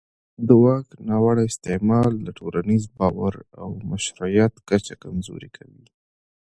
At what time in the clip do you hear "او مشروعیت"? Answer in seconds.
3.61-4.53